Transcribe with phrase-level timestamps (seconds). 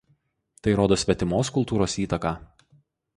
[0.67, 2.33] Tai rodo svetimos kultūros įtaką.